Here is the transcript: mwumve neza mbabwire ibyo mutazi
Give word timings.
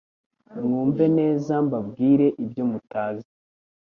mwumve 0.63 1.05
neza 1.17 1.53
mbabwire 1.65 2.25
ibyo 2.43 2.63
mutazi 2.71 3.31